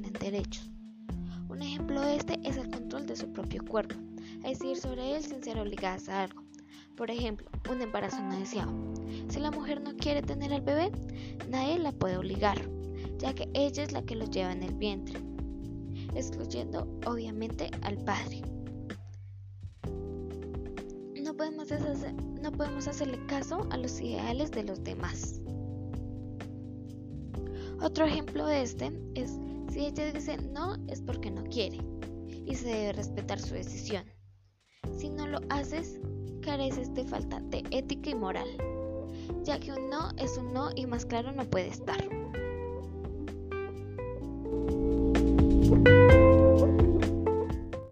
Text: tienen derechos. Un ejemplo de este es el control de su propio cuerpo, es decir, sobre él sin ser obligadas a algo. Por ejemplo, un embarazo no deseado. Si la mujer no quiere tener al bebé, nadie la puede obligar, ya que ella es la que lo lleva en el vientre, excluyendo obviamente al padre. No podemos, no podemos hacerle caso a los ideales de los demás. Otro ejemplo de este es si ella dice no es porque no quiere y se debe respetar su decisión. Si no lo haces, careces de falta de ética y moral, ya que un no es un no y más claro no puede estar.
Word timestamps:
tienen 0.00 0.20
derechos. 0.20 0.70
Un 1.48 1.62
ejemplo 1.62 2.00
de 2.00 2.16
este 2.16 2.38
es 2.44 2.56
el 2.56 2.70
control 2.70 3.06
de 3.06 3.16
su 3.16 3.32
propio 3.32 3.64
cuerpo, 3.64 3.96
es 4.44 4.58
decir, 4.58 4.76
sobre 4.76 5.16
él 5.16 5.22
sin 5.22 5.42
ser 5.42 5.58
obligadas 5.58 6.08
a 6.08 6.22
algo. 6.24 6.42
Por 6.96 7.10
ejemplo, 7.10 7.48
un 7.70 7.80
embarazo 7.80 8.20
no 8.22 8.38
deseado. 8.38 8.72
Si 9.28 9.40
la 9.40 9.50
mujer 9.50 9.80
no 9.80 9.96
quiere 9.96 10.22
tener 10.22 10.52
al 10.52 10.60
bebé, 10.60 10.90
nadie 11.48 11.78
la 11.78 11.92
puede 11.92 12.16
obligar, 12.16 12.58
ya 13.18 13.34
que 13.34 13.48
ella 13.54 13.82
es 13.82 13.92
la 13.92 14.02
que 14.02 14.16
lo 14.16 14.26
lleva 14.26 14.52
en 14.52 14.62
el 14.62 14.74
vientre, 14.74 15.18
excluyendo 16.14 16.86
obviamente 17.06 17.70
al 17.82 17.96
padre. 17.98 18.42
No 21.22 21.34
podemos, 21.36 21.68
no 22.42 22.52
podemos 22.52 22.88
hacerle 22.88 23.24
caso 23.26 23.66
a 23.70 23.76
los 23.76 24.00
ideales 24.00 24.50
de 24.50 24.64
los 24.64 24.82
demás. 24.82 25.40
Otro 27.82 28.04
ejemplo 28.04 28.46
de 28.46 28.62
este 28.62 28.92
es 29.14 29.38
si 29.70 29.86
ella 29.86 30.12
dice 30.12 30.36
no 30.38 30.74
es 30.88 31.00
porque 31.00 31.30
no 31.30 31.44
quiere 31.44 31.78
y 32.46 32.54
se 32.54 32.68
debe 32.68 32.92
respetar 32.92 33.40
su 33.40 33.54
decisión. 33.54 34.04
Si 34.98 35.08
no 35.08 35.26
lo 35.26 35.38
haces, 35.48 36.00
careces 36.42 36.92
de 36.94 37.04
falta 37.04 37.40
de 37.40 37.62
ética 37.70 38.10
y 38.10 38.14
moral, 38.14 38.48
ya 39.44 39.58
que 39.60 39.72
un 39.72 39.88
no 39.88 40.10
es 40.16 40.36
un 40.36 40.52
no 40.52 40.70
y 40.74 40.86
más 40.86 41.06
claro 41.06 41.32
no 41.32 41.44
puede 41.44 41.68
estar. 41.68 42.02